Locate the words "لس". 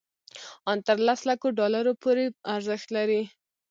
1.07-1.19